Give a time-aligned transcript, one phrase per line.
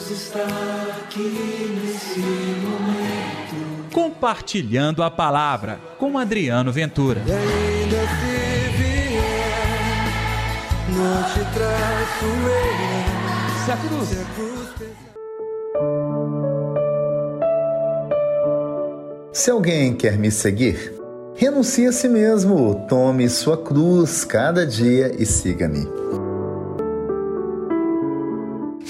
[0.00, 0.46] Deus está
[1.02, 3.90] aqui nesse momento.
[3.92, 7.20] Compartilhando a palavra com Adriano Ventura.
[7.26, 9.20] E ainda se vier,
[10.88, 12.24] não te traço.
[13.64, 14.08] Se a cruz.
[14.08, 15.10] Se a cruz pesar.
[19.32, 20.94] Se alguém quer me seguir,
[21.34, 25.86] renuncie a si mesmo, tome sua cruz cada dia e siga-me.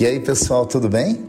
[0.00, 1.26] E aí, pessoal, tudo bem?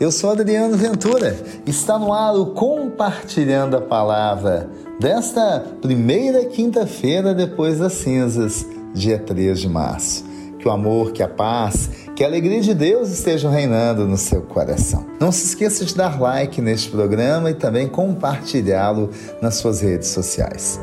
[0.00, 1.36] Eu sou Adriano Ventura.
[1.64, 9.60] Está no ar o Compartilhando a Palavra desta primeira quinta-feira depois das cinzas, dia 3
[9.60, 10.24] de março.
[10.58, 14.42] Que o amor, que a paz, que a alegria de Deus estejam reinando no seu
[14.42, 15.06] coração.
[15.20, 20.80] Não se esqueça de dar like neste programa e também compartilhá-lo nas suas redes sociais.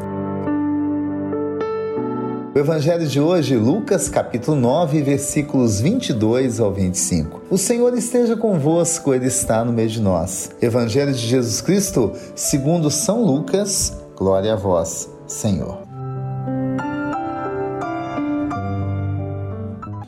[2.56, 7.42] O evangelho de hoje, Lucas capítulo 9, versículos 22 ao 25.
[7.50, 10.52] O Senhor esteja convosco, ele está no meio de nós.
[10.62, 13.98] Evangelho de Jesus Cristo, segundo São Lucas.
[14.16, 15.86] Glória a vós, Senhor.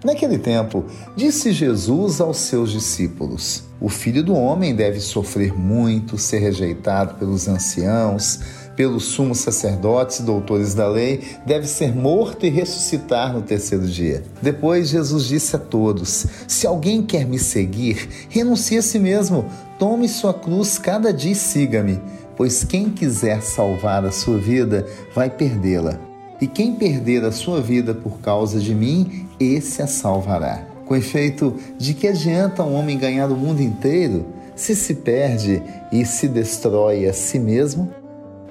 [0.06, 0.86] Naquele tempo,
[1.18, 7.46] disse Jesus aos seus discípulos: O filho do homem deve sofrer muito, ser rejeitado pelos
[7.50, 8.40] anciãos,
[8.78, 14.24] pelos sumos sacerdotes e doutores da lei, deve ser morto e ressuscitar no terceiro dia.
[14.40, 19.46] Depois, Jesus disse a todos: Se alguém quer me seguir, renuncie a si mesmo,
[19.80, 22.00] tome sua cruz cada dia e siga-me,
[22.38, 26.00] pois quem quiser salvar a sua vida vai perdê-la.
[26.40, 30.68] E quem perder a sua vida por causa de mim, esse a salvará.
[30.86, 34.26] Com efeito, de que adianta um homem ganhar o mundo inteiro
[34.56, 37.92] se se perde e se destrói a si mesmo?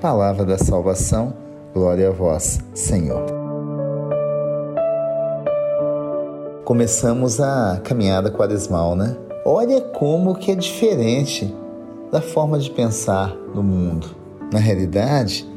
[0.00, 1.33] Palavra da salvação,
[1.72, 3.25] glória a vós, Senhor.
[6.64, 9.17] Começamos a caminhada quaresmal, né?
[9.44, 11.55] Olha como que é diferente
[12.12, 14.08] da forma de pensar no mundo.
[14.52, 15.48] Na realidade,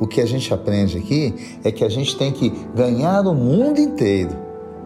[0.00, 3.80] o que a gente aprende aqui é que a gente tem que ganhar o mundo
[3.80, 4.36] inteiro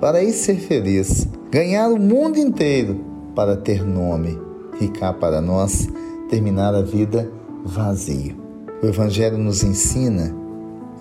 [0.00, 3.04] para aí ser feliz, ganhar o mundo inteiro
[3.34, 4.50] para ter nome
[4.88, 5.88] cá para nós
[6.28, 7.30] terminar a vida
[7.64, 8.49] vazio.
[8.82, 10.34] O Evangelho nos ensina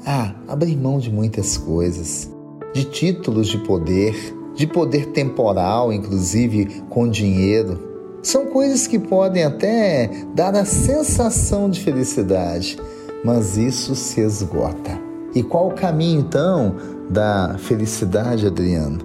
[0.06, 2.29] a abrir mão de muitas coisas,
[2.73, 7.79] de títulos de poder, de poder temporal, inclusive com dinheiro.
[8.22, 12.78] São coisas que podem até dar a sensação de felicidade,
[13.23, 15.00] mas isso se esgota.
[15.34, 16.75] E qual o caminho então
[17.09, 19.00] da felicidade, Adriano?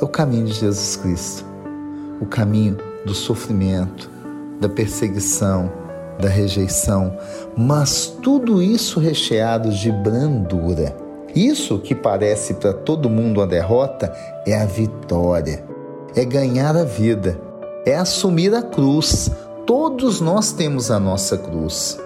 [0.00, 1.44] É o caminho de Jesus Cristo,
[2.20, 4.08] o caminho do sofrimento,
[4.60, 5.79] da perseguição,
[6.20, 7.16] da rejeição,
[7.56, 10.94] mas tudo isso recheado de brandura.
[11.34, 14.12] Isso que parece para todo mundo a derrota
[14.46, 15.64] é a vitória,
[16.14, 17.40] é ganhar a vida,
[17.86, 19.30] é assumir a cruz.
[19.66, 21.98] Todos nós temos a nossa cruz.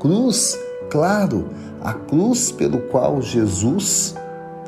[0.00, 0.58] Cruz
[0.90, 1.48] claro,
[1.82, 4.14] a cruz pelo qual Jesus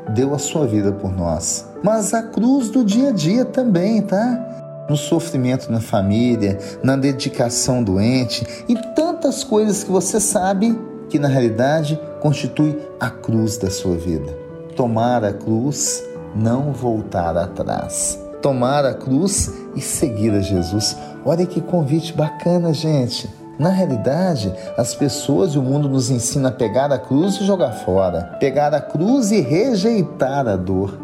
[0.09, 4.66] deu a sua vida por nós, mas a cruz do dia a dia também, tá?
[4.89, 10.77] No sofrimento na família, na dedicação doente e tantas coisas que você sabe
[11.09, 14.37] que na realidade constitui a cruz da sua vida.
[14.75, 16.03] Tomar a cruz,
[16.35, 18.19] não voltar atrás.
[18.41, 20.95] Tomar a cruz e seguir a Jesus.
[21.25, 23.29] Olha que convite bacana, gente.
[23.59, 27.71] Na realidade, as pessoas e o mundo nos ensina a pegar a cruz e jogar
[27.71, 30.97] fora, pegar a cruz e rejeitar a dor.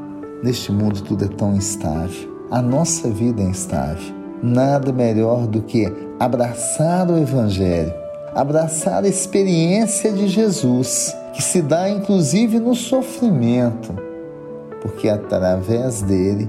[0.43, 2.32] Neste mundo tudo é tão instável.
[2.53, 4.13] A nossa vida é instável.
[4.43, 7.91] Nada melhor do que abraçar o Evangelho,
[8.35, 13.95] abraçar a experiência de Jesus, que se dá inclusive no sofrimento,
[14.83, 16.47] porque através dele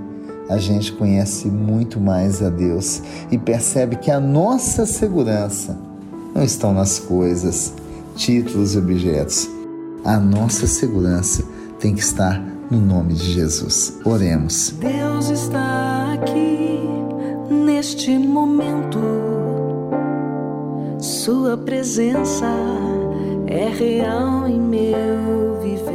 [0.51, 5.75] a gente conhece muito mais a Deus e percebe que a nossa segurança
[6.35, 7.73] não estão nas coisas,
[8.15, 9.49] títulos e objetos.
[10.05, 11.43] A nossa segurança
[11.81, 13.99] tem que estar no nome de Jesus.
[14.05, 14.75] Oremos.
[14.79, 15.94] Deus está
[17.85, 18.99] neste momento.
[20.99, 22.47] Sua presença
[23.47, 25.95] é real em meu viver.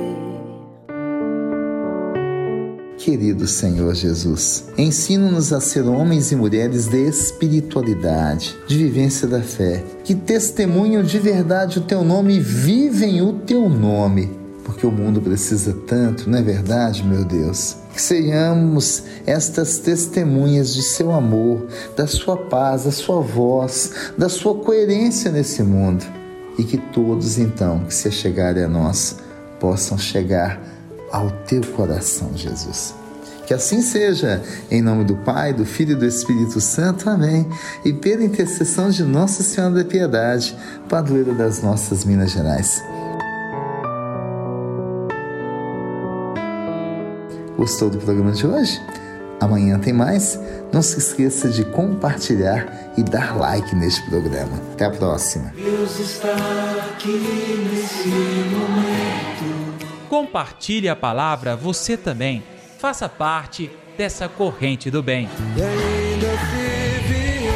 [2.95, 9.83] Querido Senhor Jesus, ensina-nos a ser homens e mulheres de espiritualidade, de vivência da fé,
[10.03, 14.29] que testemunham de verdade o teu nome e vivem o teu nome,
[14.63, 17.77] porque o mundo precisa tanto, não é verdade, meu Deus?
[17.93, 21.65] Que sejamos estas testemunhas de seu amor,
[21.95, 26.05] da sua paz, da sua voz, da sua coerência nesse mundo,
[26.57, 29.17] e que todos então que se chegarem a nós
[29.59, 30.61] possam chegar
[31.11, 32.93] ao teu coração, Jesus.
[33.49, 37.09] Que assim seja, em nome do Pai, do Filho e do Espírito Santo.
[37.09, 37.47] Amém.
[37.83, 40.55] E pela intercessão de Nossa Senhora da Piedade,
[40.87, 42.79] padroeira das nossas Minas Gerais.
[47.59, 48.81] Gostou do programa de hoje?
[49.41, 50.39] Amanhã tem mais.
[50.71, 54.57] Não se esqueça de compartilhar e dar like neste programa.
[54.71, 55.51] Até a próxima.
[55.53, 56.37] Deus está
[56.89, 58.07] aqui nesse
[58.55, 60.07] momento.
[60.07, 62.41] Compartilhe a palavra você também.
[62.77, 65.27] Faça parte dessa corrente do bem.
[65.57, 67.49] E ainda se vier,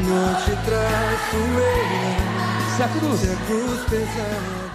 [0.00, 2.74] não te traço eu.
[2.74, 4.69] Se a cruz Se a cruz pesar.